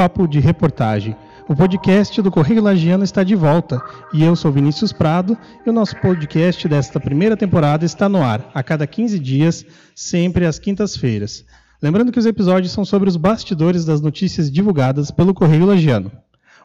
Papo 0.00 0.26
de 0.26 0.40
Reportagem. 0.40 1.14
O 1.46 1.54
podcast 1.54 2.22
do 2.22 2.30
Correio 2.30 2.62
Lagiano 2.62 3.04
está 3.04 3.22
de 3.22 3.34
volta 3.34 3.78
e 4.14 4.24
eu 4.24 4.34
sou 4.34 4.50
Vinícius 4.50 4.94
Prado 4.94 5.36
e 5.66 5.68
o 5.68 5.74
nosso 5.74 5.94
podcast 6.00 6.66
desta 6.66 6.98
primeira 6.98 7.36
temporada 7.36 7.84
está 7.84 8.08
no 8.08 8.22
ar 8.22 8.50
a 8.54 8.62
cada 8.62 8.86
15 8.86 9.18
dias, 9.18 9.62
sempre 9.94 10.46
às 10.46 10.58
quintas-feiras. 10.58 11.44
Lembrando 11.82 12.10
que 12.10 12.18
os 12.18 12.24
episódios 12.24 12.72
são 12.72 12.82
sobre 12.82 13.10
os 13.10 13.16
bastidores 13.18 13.84
das 13.84 14.00
notícias 14.00 14.50
divulgadas 14.50 15.10
pelo 15.10 15.34
Correio 15.34 15.66
Lagiano. 15.66 16.10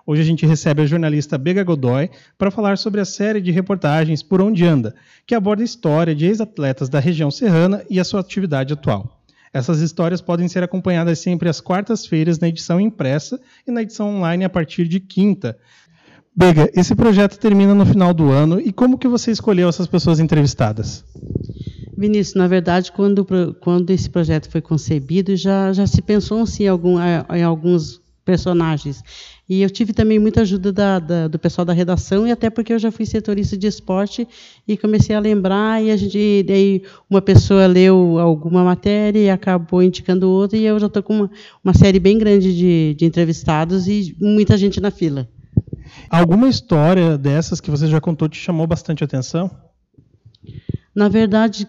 Hoje 0.07 0.21
a 0.21 0.25
gente 0.25 0.45
recebe 0.45 0.83
a 0.83 0.85
jornalista 0.85 1.37
Bega 1.37 1.65
Godoy 1.65 2.09
para 2.37 2.51
falar 2.51 2.77
sobre 2.77 3.01
a 3.01 3.05
série 3.05 3.41
de 3.41 3.51
reportagens 3.51 4.23
Por 4.23 4.41
Onde 4.41 4.65
Anda, 4.65 4.95
que 5.27 5.35
aborda 5.35 5.61
a 5.61 5.65
história 5.65 6.15
de 6.15 6.25
ex-atletas 6.25 6.87
da 6.87 7.01
região 7.01 7.29
serrana 7.29 7.83
e 7.89 7.99
a 7.99 8.05
sua 8.05 8.21
atividade 8.21 8.71
atual. 8.71 9.14
Essas 9.55 9.79
histórias 9.79 10.19
podem 10.19 10.49
ser 10.49 10.63
acompanhadas 10.63 11.19
sempre 11.19 11.47
às 11.47 11.61
quartas-feiras 11.61 12.37
na 12.39 12.49
edição 12.49 12.77
impressa 12.77 13.39
e 13.65 13.71
na 13.71 13.83
edição 13.83 14.17
online 14.17 14.43
a 14.43 14.49
partir 14.49 14.85
de 14.85 14.99
quinta. 14.99 15.57
Bega, 16.35 16.69
esse 16.75 16.93
projeto 16.93 17.39
termina 17.39 17.73
no 17.73 17.85
final 17.85 18.13
do 18.13 18.31
ano 18.31 18.59
e 18.59 18.73
como 18.73 18.97
que 18.97 19.07
você 19.07 19.31
escolheu 19.31 19.69
essas 19.69 19.87
pessoas 19.87 20.19
entrevistadas? 20.19 21.05
Vinícius, 21.97 22.35
na 22.35 22.49
verdade, 22.49 22.91
quando, 22.91 23.25
quando 23.61 23.91
esse 23.91 24.09
projeto 24.09 24.51
foi 24.51 24.59
concebido, 24.59 25.37
já, 25.37 25.71
já 25.71 25.87
se 25.87 26.01
pensou 26.01 26.43
algum, 26.69 26.97
em 27.33 27.41
alguns 27.41 28.01
personagens. 28.25 29.03
E 29.47 29.61
eu 29.61 29.69
tive 29.69 29.93
também 29.93 30.17
muita 30.17 30.41
ajuda 30.41 30.73
da, 30.73 30.97
da, 30.97 31.27
do 31.27 31.37
pessoal 31.37 31.63
da 31.63 31.71
redação, 31.71 32.27
e 32.27 32.31
até 32.31 32.49
porque 32.49 32.73
eu 32.73 32.79
já 32.79 32.91
fui 32.91 33.05
setorista 33.05 33.55
de 33.55 33.67
esporte 33.67 34.27
e 34.67 34.75
comecei 34.75 35.15
a 35.15 35.19
lembrar, 35.19 35.83
e 35.83 35.91
a 35.91 35.95
gente, 35.95 36.43
daí 36.47 36.81
uma 37.07 37.21
pessoa 37.21 37.67
leu 37.67 38.17
alguma 38.17 38.63
matéria 38.63 39.19
e 39.19 39.29
acabou 39.29 39.83
indicando 39.83 40.29
outra, 40.29 40.57
e 40.57 40.65
eu 40.65 40.79
já 40.79 40.87
estou 40.87 41.03
com 41.03 41.13
uma, 41.13 41.31
uma 41.63 41.73
série 41.75 41.99
bem 41.99 42.17
grande 42.17 42.55
de, 42.55 42.95
de 42.97 43.05
entrevistados 43.05 43.87
e 43.87 44.15
muita 44.19 44.57
gente 44.57 44.81
na 44.81 44.89
fila. 44.89 45.29
Alguma 46.09 46.49
história 46.49 47.17
dessas 47.17 47.61
que 47.61 47.69
você 47.69 47.87
já 47.87 48.01
contou 48.01 48.27
te 48.27 48.37
chamou 48.37 48.65
bastante 48.65 49.03
atenção? 49.03 49.49
Na 50.95 51.07
verdade, 51.07 51.67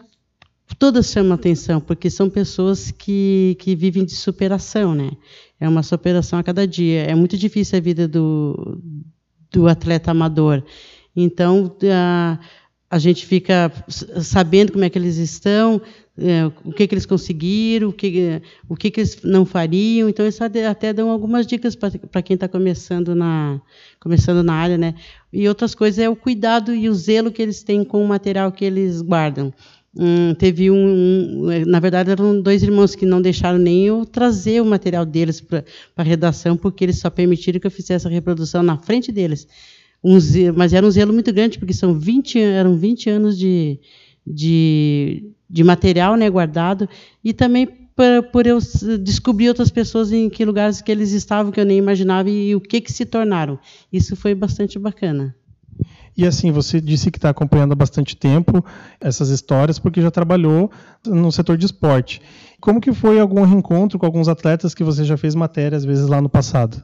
todas 0.79 1.11
chamam 1.11 1.33
atenção, 1.33 1.81
porque 1.81 2.11
são 2.11 2.29
pessoas 2.29 2.91
que, 2.91 3.57
que 3.59 3.75
vivem 3.75 4.05
de 4.05 4.15
superação, 4.15 4.95
né? 4.95 5.11
É 5.59 5.69
uma 5.69 5.83
superação 5.83 6.39
a 6.39 6.43
cada 6.43 6.67
dia. 6.67 7.03
É 7.03 7.15
muito 7.15 7.37
difícil 7.37 7.79
a 7.79 7.81
vida 7.81 8.07
do, 8.07 8.81
do 9.51 9.69
atleta 9.69 10.11
amador. 10.11 10.63
Então, 11.15 11.75
a, 11.91 12.39
a 12.91 12.99
gente 12.99 13.25
fica 13.25 13.73
sabendo 13.89 14.73
como 14.73 14.85
é 14.85 14.91
que 14.91 14.99
eles 14.99 15.17
estão, 15.17 15.81
é, 16.19 16.47
o 16.65 16.73
que, 16.73 16.87
que 16.87 16.95
eles 16.95 17.07
conseguiram, 17.07 17.89
o 17.89 17.93
que, 17.93 18.43
o 18.69 18.77
que, 18.77 18.91
que 18.91 19.01
eles 19.01 19.23
não 19.23 19.47
fariam. 19.47 20.09
Então, 20.09 20.27
isso 20.27 20.45
até 20.45 20.93
dão 20.93 21.11
algumas 21.11 21.47
dicas 21.47 21.75
para 21.75 22.23
quem 22.23 22.35
está 22.35 22.47
começando 22.49 23.15
na, 23.15 23.61
começando 23.99 24.43
na 24.43 24.55
área. 24.55 24.77
Né? 24.77 24.95
E 25.33 25.49
outras 25.49 25.75
coisas 25.75 25.99
é 25.99 26.09
o 26.09 26.17
cuidado 26.17 26.75
e 26.75 26.89
o 26.89 26.95
zelo 26.95 27.33
que 27.33 27.41
eles 27.41 27.63
têm 27.63 27.83
com 27.83 28.05
o 28.05 28.09
material 28.09 28.53
que 28.53 28.65
eles 28.65 29.01
guardam. 29.01 29.53
Hum, 29.99 30.35
teve 30.35 30.71
um, 30.71 31.47
um, 31.49 31.65
na 31.65 31.81
verdade 31.81 32.11
eram 32.11 32.43
dois 32.43 32.63
irmãos 32.63 32.95
que 32.95 33.07
não 33.07 33.23
deixaram 33.23 33.59
nem 33.59 33.87
eu 33.87 34.05
trazer 34.05 34.61
o 34.61 34.67
material 34.67 35.07
deles 35.07 35.41
para 35.41 35.65
a 35.97 36.03
redação 36.03 36.55
porque 36.55 36.85
eles 36.85 36.99
só 36.99 37.09
permitiram 37.09 37.59
que 37.59 37.67
eu 37.67 37.71
fizesse 37.71 38.07
a 38.07 38.11
reprodução 38.11 38.63
na 38.63 38.77
frente 38.77 39.11
deles. 39.11 39.49
Um, 40.05 40.19
mas 40.55 40.75
era 40.75 40.87
um 40.87 40.91
zelo 40.91 41.15
muito 41.15 41.33
grande 41.33 41.59
porque 41.59 41.73
são 41.73 41.99
20 41.99 42.39
eram 42.39 42.77
20 42.77 43.09
anos 43.09 43.39
de, 43.39 43.81
de, 44.27 45.31
de 45.49 45.65
material 45.65 46.15
né, 46.15 46.29
guardado 46.29 46.87
e 47.25 47.33
também 47.33 47.67
por, 47.67 48.31
por, 48.31 48.47
eu 48.47 48.59
descobrir 49.01 49.49
outras 49.49 49.71
pessoas 49.71 50.13
em 50.13 50.29
que 50.29 50.45
lugares 50.45 50.83
que 50.83 50.93
eles 50.93 51.13
estavam 51.13 51.51
que 51.51 51.59
eu 51.59 51.65
nem 51.65 51.79
imaginava 51.79 52.29
e, 52.29 52.51
e 52.51 52.55
o 52.55 52.61
que 52.61 52.83
que 52.83 52.93
se 52.93 53.07
tornaram. 53.07 53.59
Isso 53.91 54.15
foi 54.15 54.35
bastante 54.35 54.79
bacana 54.79 55.35
e 56.17 56.27
assim, 56.27 56.50
você 56.50 56.81
disse 56.81 57.10
que 57.10 57.19
está 57.19 57.31
acompanhando 57.31 57.72
há 57.72 57.77
bastante 57.77 58.16
tempo 58.16 58.65
essas 59.00 59.28
histórias, 59.28 59.78
porque 59.78 60.00
já 60.00 60.10
trabalhou 60.10 60.71
no 61.04 61.31
setor 61.31 61.59
de 61.59 61.66
esporte. 61.66 62.22
Como 62.60 62.81
que 62.81 62.93
foi 62.93 63.21
algum 63.21 63.43
reencontro 63.44 63.99
com 63.99 64.06
alguns 64.06 64.28
atletas 64.28 64.75
que 64.75 64.82
você 64.82 65.05
já 65.05 65.16
fez 65.16 65.34
matéria, 65.34 65.76
às 65.76 65.84
vezes, 65.84 66.09
lá 66.09 66.21
no 66.21 66.28
passado? 66.28 66.82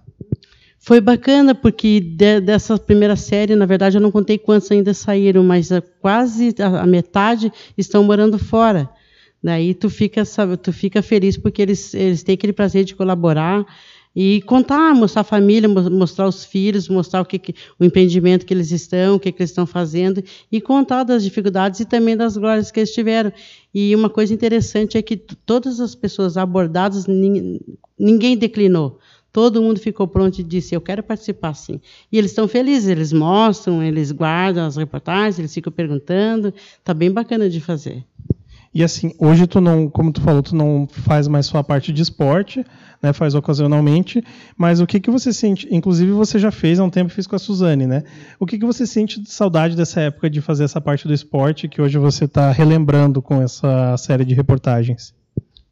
Foi 0.79 1.01
bacana, 1.01 1.55
porque 1.55 2.01
de, 2.01 2.41
dessa 2.41 2.77
primeira 2.77 3.17
série, 3.17 3.55
na 3.55 3.65
verdade, 3.65 3.97
eu 3.97 4.01
não 4.01 4.11
contei 4.11 4.37
quantos 4.37 4.71
ainda 4.71 4.93
saíram, 4.93 5.43
mas 5.43 5.71
quase 6.01 6.55
a, 6.59 6.83
a 6.83 6.87
metade 6.87 7.53
estão 7.79 8.03
morando 8.05 8.39
fora. 8.39 8.91
Daí 9.43 9.75
tu 9.75 9.89
fica, 9.89 10.25
sabe, 10.25 10.57
tu 10.57 10.73
fica 10.73 11.01
feliz 11.01 11.37
porque 11.37 11.63
eles, 11.63 11.95
eles 11.95 12.23
têm 12.23 12.35
aquele 12.35 12.53
prazer 12.53 12.85
de 12.85 12.95
colaborar 12.95 13.65
e 14.15 14.43
contar, 14.43 14.95
mostrar 14.95 15.23
a 15.23 15.25
família, 15.25 15.69
mostrar 15.69 16.29
os 16.29 16.45
filhos, 16.45 16.89
mostrar 16.89 17.23
o 17.23 17.25
que, 17.25 17.55
o 17.79 17.85
empreendimento 17.85 18.45
que 18.45 18.53
eles 18.53 18.71
estão, 18.71 19.17
o 19.17 19.21
que, 19.21 19.33
que 19.33 19.43
eles 19.43 19.51
estão 19.51 19.67
fazendo 19.67 20.23
e 20.51 20.61
contar 20.61 21.05
das 21.05 21.25
dificuldades 21.25 21.81
e 21.81 21.85
também 21.85 22.17
das 22.17 22.37
glórias 22.37 22.71
que 22.71 22.81
eles 22.81 22.93
tiveram. 22.93 23.33
E 23.75 23.95
uma 23.97 24.11
coisa 24.11 24.35
interessante 24.35 24.99
é 24.99 25.03
que 25.03 25.17
todas 25.17 25.81
as 25.81 25.95
pessoas 25.95 26.37
abordadas 26.37 27.07
ninguém, 27.07 27.61
ninguém 27.99 28.37
declinou. 28.37 28.99
Todo 29.33 29.63
mundo 29.63 29.81
ficou 29.81 30.07
pronto 30.07 30.39
e 30.39 30.43
disse: 30.43 30.75
Eu 30.75 30.81
quero 30.81 31.03
participar 31.03 31.55
sim. 31.55 31.81
E 32.11 32.19
eles 32.19 32.33
estão 32.33 32.47
felizes, 32.47 32.91
eles 32.91 33.15
mostram, 33.15 33.83
eles 33.83 34.13
guardam 34.13 34.67
as 34.67 34.77
reportagens, 34.77 35.39
eles 35.39 35.55
ficam 35.55 35.73
perguntando. 35.73 36.53
Está 36.79 36.93
bem 36.93 37.11
bacana 37.11 37.49
de 37.49 37.59
fazer. 37.59 38.05
E 38.75 38.83
assim, 38.83 39.13
hoje 39.19 39.47
tu 39.47 39.61
não, 39.61 39.89
como 39.89 40.11
tu 40.11 40.23
falou, 40.23 40.43
tu 40.43 40.57
não 40.57 40.89
faz 40.91 41.29
mais 41.29 41.45
só 41.45 41.59
a 41.59 41.65
parte 41.65 41.93
de 41.93 42.01
esporte, 42.01 42.65
né? 43.03 43.13
Faz 43.13 43.35
ocasionalmente, 43.35 44.25
mas 44.57 44.81
o 44.81 44.87
que 44.87 44.99
que 44.99 45.11
você 45.11 45.31
sente? 45.31 45.69
Inclusive 45.71 46.11
você 46.13 46.39
já 46.39 46.51
fez 46.51 46.81
há 46.81 46.85
um 46.85 46.89
tempo, 46.89 47.11
fiz 47.11 47.27
com 47.27 47.37
a 47.37 47.39
Suzane, 47.39 47.87
né? 47.87 48.03
O 48.41 48.47
que 48.47 48.59
que 48.59 48.65
você 48.65 48.87
sente 48.87 49.21
de 49.21 49.31
saudade 49.31 49.77
dessa 49.77 50.01
época 50.01 50.31
de 50.31 50.41
fazer 50.41 50.65
essa 50.65 50.81
parte 50.81 51.07
do 51.07 51.13
esporte 51.13 51.69
que 51.69 51.83
hoje 51.83 51.99
você 51.99 52.25
está 52.25 52.51
relembrando 52.51 53.21
com 53.21 53.43
essa 53.43 53.95
série 53.99 54.25
de 54.25 54.35
reportagens? 54.35 55.15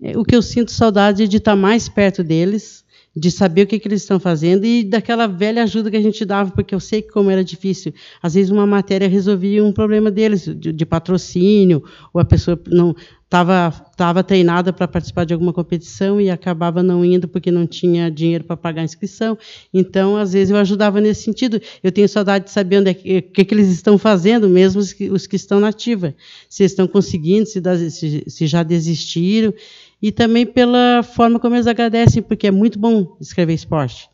É, 0.02 0.16
o 0.18 0.24
que 0.24 0.36
eu 0.36 0.42
sinto 0.42 0.70
saudade 0.70 1.22
é 1.22 1.26
de 1.26 1.38
estar 1.38 1.56
mais 1.56 1.88
perto 1.88 2.22
deles, 2.22 2.84
de 3.14 3.30
saber 3.30 3.62
o 3.62 3.66
que, 3.66 3.78
que, 3.78 3.88
eles 3.88 4.02
estão 4.02 4.20
fazendo 4.20 4.64
e 4.64 4.84
daquela 4.84 5.26
velha 5.26 5.64
ajuda 5.64 5.90
que 5.90 5.96
a 5.96 6.02
gente 6.02 6.24
dava, 6.24 6.50
porque 6.52 6.74
eu 6.74 6.80
sei 6.80 7.02
como 7.02 7.30
era 7.30 7.42
difícil. 7.42 7.92
Às 8.22 8.34
vezes 8.34 8.50
uma 8.50 8.66
matéria 8.66 9.08
resolvia 9.08 9.64
um 9.64 9.72
problema 9.72 10.10
deles, 10.10 10.44
de, 10.44 10.72
de 10.72 10.86
patrocínio, 10.86 11.82
ou 12.12 12.20
a 12.20 12.24
pessoa 12.24 12.60
não 12.68 12.94
estava 13.24 13.70
tava 13.96 14.24
treinada 14.24 14.72
para 14.72 14.88
participar 14.88 15.24
de 15.24 15.32
alguma 15.32 15.52
competição 15.52 16.20
e 16.20 16.30
acabava 16.30 16.82
não 16.82 17.04
indo 17.04 17.28
porque 17.28 17.50
não 17.50 17.66
tinha 17.66 18.10
dinheiro 18.10 18.44
para 18.44 18.56
pagar 18.56 18.82
a 18.82 18.84
inscrição. 18.84 19.36
Então, 19.72 20.16
às 20.16 20.32
vezes, 20.32 20.50
eu 20.50 20.56
ajudava 20.56 21.00
nesse 21.00 21.22
sentido. 21.24 21.60
Eu 21.82 21.92
tenho 21.92 22.08
saudade 22.08 22.46
de 22.46 22.50
saber 22.50 22.78
onde 22.78 22.90
é 22.90 22.94
que, 22.94 23.22
que, 23.22 23.44
que 23.44 23.54
eles 23.54 23.68
estão 23.68 23.98
fazendo, 23.98 24.48
mesmo 24.48 24.80
os 24.80 24.92
que, 24.92 25.10
os 25.10 25.26
que 25.26 25.36
estão 25.36 25.60
na 25.60 25.68
ativa. 25.68 26.14
Se 26.48 26.64
estão 26.64 26.88
conseguindo, 26.88 27.46
se, 27.46 27.60
se, 27.90 28.24
se 28.26 28.46
já 28.46 28.62
desistiram 28.62 29.54
e 30.02 30.10
também 30.10 30.46
pela 30.46 31.02
forma 31.02 31.38
como 31.38 31.54
eles 31.54 31.66
agradecem, 31.66 32.22
porque 32.22 32.46
é 32.46 32.50
muito 32.50 32.78
bom 32.78 33.16
escrever 33.20 33.54
esporte, 33.54 34.08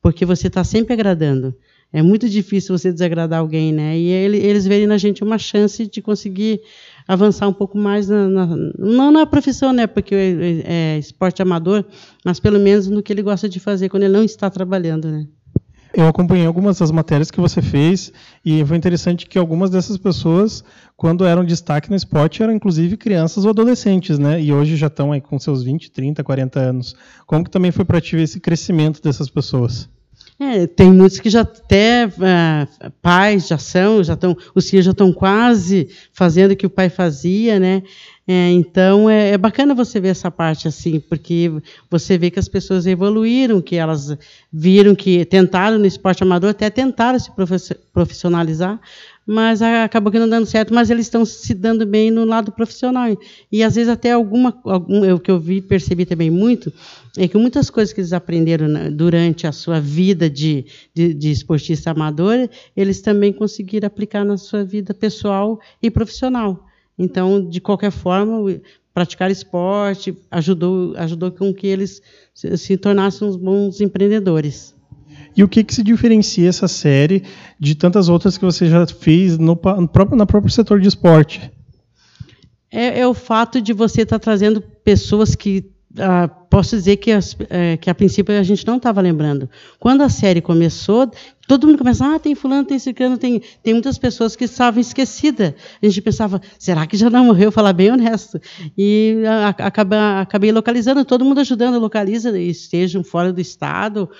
porque 0.00 0.24
você 0.24 0.46
está 0.46 0.62
sempre 0.64 0.92
agradando. 0.92 1.54
É 1.92 2.00
muito 2.00 2.26
difícil 2.26 2.76
você 2.76 2.90
desagradar 2.90 3.40
alguém, 3.40 3.70
né? 3.70 3.98
E 3.98 4.08
ele, 4.08 4.38
eles 4.38 4.66
verem 4.66 4.86
na 4.86 4.96
gente 4.96 5.22
uma 5.22 5.36
chance 5.36 5.86
de 5.86 6.00
conseguir 6.00 6.62
avançar 7.06 7.46
um 7.46 7.52
pouco 7.52 7.76
mais, 7.76 8.08
na, 8.08 8.28
na, 8.28 8.46
não 8.78 9.12
na 9.12 9.26
profissão, 9.26 9.74
né? 9.74 9.86
Porque 9.86 10.14
é, 10.14 10.94
é 10.94 10.98
esporte 10.98 11.42
amador, 11.42 11.84
mas 12.24 12.40
pelo 12.40 12.58
menos 12.58 12.88
no 12.88 13.02
que 13.02 13.12
ele 13.12 13.20
gosta 13.20 13.46
de 13.46 13.60
fazer 13.60 13.90
quando 13.90 14.04
ele 14.04 14.12
não 14.14 14.24
está 14.24 14.48
trabalhando, 14.48 15.08
né? 15.08 15.26
Eu 15.94 16.08
acompanhei 16.08 16.46
algumas 16.46 16.78
das 16.78 16.90
matérias 16.90 17.30
que 17.30 17.40
você 17.40 17.60
fez 17.60 18.10
e 18.44 18.64
foi 18.64 18.76
interessante 18.78 19.26
que 19.26 19.38
algumas 19.38 19.68
dessas 19.68 19.98
pessoas, 19.98 20.64
quando 20.96 21.24
eram 21.24 21.44
destaque 21.44 21.90
no 21.90 21.96
esporte, 21.96 22.42
eram 22.42 22.54
inclusive 22.54 22.96
crianças 22.96 23.44
ou 23.44 23.50
adolescentes, 23.50 24.18
né? 24.18 24.40
E 24.40 24.52
hoje 24.52 24.74
já 24.76 24.86
estão 24.86 25.12
aí 25.12 25.20
com 25.20 25.38
seus 25.38 25.62
20, 25.62 25.90
30, 25.90 26.24
40 26.24 26.60
anos. 26.60 26.96
Como 27.26 27.44
que 27.44 27.50
também 27.50 27.70
foi 27.70 27.84
para 27.84 28.00
ti 28.00 28.16
esse 28.16 28.40
crescimento 28.40 29.02
dessas 29.02 29.28
pessoas? 29.28 29.88
É, 30.44 30.66
tem 30.66 30.92
muitos 30.92 31.20
que 31.20 31.30
já 31.30 31.42
até 31.42 32.06
uh, 32.06 32.90
pais 33.00 33.46
já 33.46 33.56
são, 33.56 34.02
já 34.02 34.14
estão, 34.14 34.36
os 34.56 34.68
filhos 34.68 34.84
já 34.84 34.90
estão 34.90 35.12
quase 35.12 35.88
fazendo 36.12 36.50
o 36.50 36.56
que 36.56 36.66
o 36.66 36.70
pai 36.70 36.88
fazia, 36.88 37.60
né? 37.60 37.84
É, 38.26 38.50
então 38.50 39.08
é, 39.08 39.30
é, 39.30 39.38
bacana 39.38 39.72
você 39.72 40.00
ver 40.00 40.08
essa 40.08 40.32
parte 40.32 40.66
assim, 40.66 40.98
porque 40.98 41.50
você 41.88 42.18
vê 42.18 42.28
que 42.28 42.40
as 42.40 42.48
pessoas 42.48 42.86
evoluíram, 42.86 43.60
que 43.60 43.76
elas 43.76 44.16
viram 44.52 44.96
que 44.96 45.24
tentaram 45.24 45.78
no 45.78 45.86
esporte 45.86 46.24
amador, 46.24 46.50
até 46.50 46.68
tentaram 46.70 47.20
se 47.20 47.30
profissionalizar, 47.92 48.80
mas 49.26 49.62
acabou 49.62 50.10
que 50.10 50.18
não 50.18 50.28
dando 50.28 50.46
certo, 50.46 50.74
mas 50.74 50.90
eles 50.90 51.06
estão 51.06 51.24
se 51.24 51.54
dando 51.54 51.86
bem 51.86 52.10
no 52.10 52.24
lado 52.24 52.50
profissional. 52.50 53.06
E 53.50 53.62
às 53.62 53.74
vezes 53.74 53.88
até 53.88 54.12
alguma, 54.12 54.58
algum, 54.64 55.14
o 55.14 55.20
que 55.20 55.30
eu 55.30 55.38
vi, 55.38 55.60
percebi 55.60 56.04
também 56.04 56.30
muito, 56.30 56.72
é 57.16 57.28
que 57.28 57.36
muitas 57.38 57.70
coisas 57.70 57.92
que 57.92 58.00
eles 58.00 58.12
aprenderam 58.12 58.66
durante 58.92 59.46
a 59.46 59.52
sua 59.52 59.80
vida 59.80 60.28
de, 60.28 60.66
de, 60.94 61.14
de 61.14 61.30
esportista 61.30 61.90
amador, 61.90 62.48
eles 62.76 63.00
também 63.00 63.32
conseguiram 63.32 63.86
aplicar 63.86 64.24
na 64.24 64.36
sua 64.36 64.64
vida 64.64 64.92
pessoal 64.92 65.60
e 65.80 65.90
profissional. 65.90 66.66
Então, 66.98 67.48
de 67.48 67.60
qualquer 67.60 67.90
forma, 67.90 68.60
praticar 68.92 69.30
esporte, 69.30 70.16
ajudou, 70.30 70.94
ajudou 70.96 71.30
com 71.30 71.52
que 71.52 71.66
eles 71.66 72.02
se, 72.34 72.56
se 72.56 72.76
tornassem 72.76 73.30
bons 73.38 73.80
empreendedores. 73.80 74.74
E 75.36 75.42
o 75.42 75.48
que, 75.48 75.64
que 75.64 75.74
se 75.74 75.82
diferencia 75.82 76.48
essa 76.48 76.68
série 76.68 77.22
de 77.58 77.74
tantas 77.74 78.08
outras 78.08 78.36
que 78.36 78.44
você 78.44 78.68
já 78.68 78.86
fez 78.86 79.38
no, 79.38 79.58
no 79.76 79.88
próprio, 79.88 80.16
no 80.16 80.26
próprio 80.26 80.52
setor 80.52 80.80
de 80.80 80.88
esporte? 80.88 81.50
É, 82.70 83.00
é 83.00 83.06
o 83.06 83.14
fato 83.14 83.60
de 83.60 83.72
você 83.72 84.02
estar 84.02 84.18
tá 84.18 84.22
trazendo 84.22 84.60
pessoas 84.60 85.34
que 85.34 85.70
ah, 85.98 86.28
posso 86.52 86.76
dizer 86.76 86.98
que, 86.98 87.10
as, 87.10 87.34
é, 87.48 87.78
que 87.78 87.88
a 87.88 87.94
princípio 87.94 88.38
a 88.38 88.42
gente 88.42 88.66
não 88.66 88.76
estava 88.76 89.00
lembrando. 89.00 89.48
Quando 89.78 90.02
a 90.02 90.10
série 90.10 90.42
começou, 90.42 91.10
todo 91.48 91.66
mundo 91.66 91.78
começava, 91.78 92.16
ah, 92.16 92.18
tem 92.18 92.34
fulano, 92.34 92.66
tem 92.66 92.78
ciclano, 92.78 93.16
tem, 93.16 93.40
tem 93.62 93.72
muitas 93.72 93.96
pessoas 93.96 94.36
que 94.36 94.44
estavam 94.44 94.78
esquecidas. 94.78 95.54
A 95.82 95.86
gente 95.86 96.02
pensava, 96.02 96.42
será 96.58 96.86
que 96.86 96.94
já 96.94 97.08
não 97.08 97.24
morreu? 97.24 97.50
Falar 97.50 97.72
bem 97.72 97.90
honesto. 97.90 98.38
E 98.76 99.22
a, 99.26 99.48
acaba, 99.48 100.20
acabei 100.20 100.52
localizando, 100.52 101.06
todo 101.06 101.24
mundo 101.24 101.40
ajudando, 101.40 101.78
localiza, 101.78 102.38
estejam 102.38 103.02
fora 103.02 103.32
do 103.32 103.40
estado. 103.40 104.10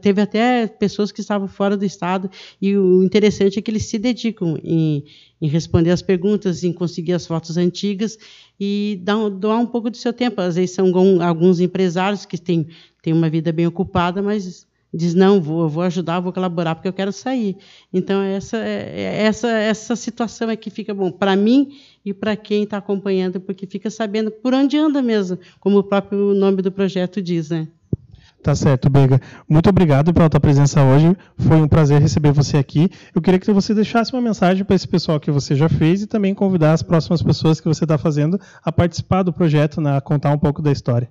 Teve 0.00 0.22
até 0.22 0.66
pessoas 0.66 1.12
que 1.12 1.20
estavam 1.20 1.46
fora 1.46 1.76
do 1.76 1.84
estado. 1.84 2.30
E 2.60 2.74
o 2.74 3.04
interessante 3.04 3.58
é 3.58 3.62
que 3.62 3.70
eles 3.70 3.84
se 3.84 3.98
dedicam 3.98 4.58
em, 4.64 5.04
em 5.42 5.46
responder 5.46 5.90
as 5.90 6.00
perguntas, 6.00 6.64
em 6.64 6.72
conseguir 6.72 7.12
as 7.12 7.26
fotos 7.26 7.58
antigas 7.58 8.16
e 8.58 8.98
dar, 9.02 9.28
doar 9.28 9.58
um 9.58 9.66
pouco 9.66 9.90
do 9.90 9.96
seu 9.96 10.12
tempo. 10.12 10.40
Às 10.40 10.56
vezes 10.56 10.74
são 10.74 10.90
alguns 11.22 11.60
empresários 11.66 12.24
que 12.24 12.38
têm, 12.38 12.68
têm 13.02 13.12
uma 13.12 13.28
vida 13.28 13.52
bem 13.52 13.66
ocupada, 13.66 14.22
mas 14.22 14.66
diz 14.96 15.14
não 15.14 15.40
vou 15.40 15.68
vou 15.68 15.82
ajudar 15.82 16.20
vou 16.20 16.32
colaborar 16.32 16.74
porque 16.74 16.88
eu 16.88 16.92
quero 16.92 17.12
sair 17.12 17.56
então 17.92 18.22
essa 18.22 18.56
é, 18.56 19.24
essa 19.24 19.48
essa 19.48 19.94
situação 19.94 20.48
é 20.48 20.56
que 20.56 20.70
fica 20.70 20.94
bom 20.94 21.10
para 21.10 21.36
mim 21.36 21.72
e 22.04 22.14
para 22.14 22.36
quem 22.36 22.62
está 22.62 22.78
acompanhando 22.78 23.40
porque 23.40 23.66
fica 23.66 23.90
sabendo 23.90 24.30
por 24.30 24.54
onde 24.54 24.78
anda 24.78 25.02
mesmo 25.02 25.38
como 25.60 25.78
o 25.78 25.84
próprio 25.84 26.34
nome 26.34 26.62
do 26.62 26.72
projeto 26.72 27.20
diz 27.20 27.50
né 27.50 27.68
Tá 28.42 28.54
certo, 28.54 28.88
Bega. 28.88 29.20
Muito 29.48 29.68
obrigado 29.68 30.14
pela 30.14 30.30
tua 30.30 30.38
presença 30.38 30.80
hoje. 30.80 31.16
Foi 31.36 31.56
um 31.56 31.66
prazer 31.66 32.00
receber 32.00 32.30
você 32.30 32.56
aqui. 32.56 32.88
Eu 33.12 33.20
queria 33.20 33.40
que 33.40 33.50
você 33.50 33.74
deixasse 33.74 34.12
uma 34.12 34.22
mensagem 34.22 34.64
para 34.64 34.76
esse 34.76 34.86
pessoal 34.86 35.18
que 35.18 35.32
você 35.32 35.56
já 35.56 35.68
fez 35.68 36.02
e 36.02 36.06
também 36.06 36.32
convidar 36.32 36.72
as 36.72 36.80
próximas 36.80 37.20
pessoas 37.20 37.60
que 37.60 37.66
você 37.66 37.82
está 37.82 37.98
fazendo 37.98 38.38
a 38.62 38.70
participar 38.70 39.24
do 39.24 39.32
projeto, 39.32 39.80
né, 39.80 39.96
a 39.96 40.00
contar 40.00 40.30
um 40.30 40.38
pouco 40.38 40.62
da 40.62 40.70
história. 40.70 41.10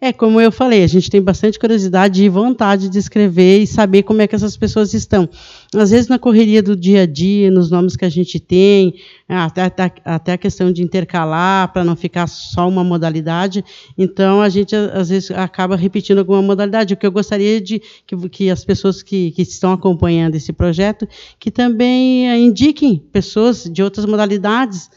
É, 0.00 0.12
como 0.12 0.40
eu 0.40 0.52
falei, 0.52 0.84
a 0.84 0.86
gente 0.86 1.10
tem 1.10 1.20
bastante 1.20 1.58
curiosidade 1.58 2.22
e 2.22 2.28
vontade 2.28 2.88
de 2.88 2.98
escrever 2.98 3.62
e 3.62 3.66
saber 3.66 4.02
como 4.02 4.22
é 4.22 4.26
que 4.26 4.34
essas 4.34 4.56
pessoas 4.56 4.92
estão. 4.92 5.28
Às 5.74 5.90
vezes, 5.90 6.08
na 6.08 6.18
correria 6.18 6.62
do 6.62 6.76
dia 6.76 7.02
a 7.02 7.06
dia, 7.06 7.50
nos 7.50 7.70
nomes 7.70 7.96
que 7.96 8.04
a 8.04 8.08
gente 8.08 8.38
tem, 8.38 8.94
até, 9.28 9.62
até, 9.62 9.92
até 10.04 10.32
a 10.32 10.38
questão 10.38 10.72
de 10.72 10.82
intercalar, 10.82 11.72
para 11.72 11.84
não 11.84 11.96
ficar 11.96 12.26
só 12.26 12.68
uma 12.68 12.84
modalidade, 12.84 13.64
então 13.96 14.40
a 14.40 14.48
gente, 14.48 14.74
às 14.74 15.08
vezes, 15.08 15.30
acaba 15.30 15.76
repetindo 15.76 16.18
alguma 16.18 16.42
modalidade. 16.42 16.94
O 16.94 16.96
que 16.96 17.06
eu 17.06 17.12
gostaria 17.12 17.60
de 17.60 17.80
que, 18.06 18.28
que 18.28 18.50
as 18.50 18.64
pessoas 18.64 19.02
que, 19.02 19.30
que 19.32 19.42
estão 19.42 19.72
acompanhando 19.72 20.34
esse 20.34 20.52
projeto, 20.52 21.08
que 21.38 21.50
também 21.50 22.28
eh, 22.28 22.38
indiquem 22.38 23.02
pessoas 23.12 23.64
de 23.64 23.82
outras 23.82 24.06
modalidades, 24.06 24.90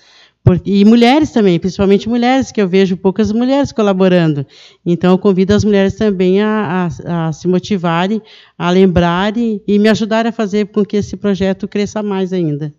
e 0.65 0.85
mulheres 0.85 1.31
também, 1.31 1.59
principalmente 1.59 2.09
mulheres, 2.09 2.51
que 2.51 2.61
eu 2.61 2.67
vejo 2.67 2.97
poucas 2.97 3.31
mulheres 3.31 3.71
colaborando. 3.71 4.45
Então, 4.85 5.11
eu 5.11 5.17
convido 5.17 5.53
as 5.53 5.63
mulheres 5.63 5.95
também 5.95 6.41
a, 6.41 6.89
a, 7.05 7.27
a 7.27 7.33
se 7.33 7.47
motivarem, 7.47 8.21
a 8.57 8.69
lembrarem 8.69 9.61
e 9.67 9.77
me 9.79 9.89
ajudarem 9.89 10.29
a 10.29 10.33
fazer 10.33 10.67
com 10.67 10.85
que 10.85 10.97
esse 10.97 11.17
projeto 11.17 11.67
cresça 11.67 12.01
mais 12.01 12.33
ainda. 12.33 12.73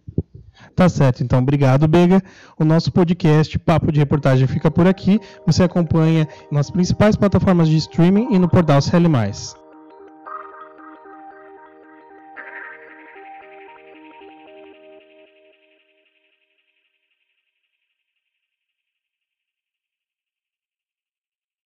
Tá 0.74 0.88
certo, 0.88 1.22
então 1.22 1.40
obrigado, 1.40 1.86
Bega. 1.86 2.22
O 2.58 2.64
nosso 2.64 2.90
podcast 2.90 3.58
Papo 3.58 3.92
de 3.92 3.98
Reportagem 3.98 4.46
fica 4.46 4.70
por 4.70 4.86
aqui. 4.86 5.20
Você 5.46 5.62
acompanha 5.62 6.26
nas 6.50 6.70
principais 6.70 7.16
plataformas 7.16 7.68
de 7.68 7.76
streaming 7.76 8.28
e 8.34 8.38
no 8.38 8.48
portal 8.48 8.80
CL. 8.80 9.59